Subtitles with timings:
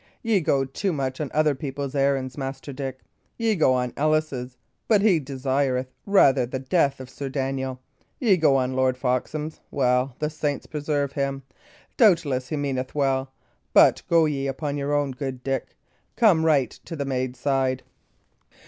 [0.23, 3.01] Ye go too much on other people's errands, Master Dick.
[3.37, 7.79] Ye go on Ellis's; but he desireth rather the death of Sir Daniel.
[8.19, 11.43] Ye go on Lord Foxham's; well the saints preserve him!
[11.97, 13.31] doubtless he meaneth well.
[13.75, 15.75] But go ye upon your own, good Dick.
[16.15, 17.83] Come right to the maid's side.